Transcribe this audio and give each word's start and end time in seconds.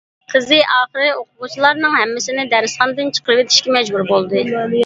قىزى 0.33 0.57
ئاخىرى 0.75 1.09
ئوقۇغۇچىلارنىڭ 1.11 1.99
ھەممىسىنى 1.99 2.47
دەرسخانىدىن 2.55 3.15
چىقىرىۋېتىشكە 3.19 3.77
مەجبۇر 3.79 4.09
بولدى. 4.15 4.47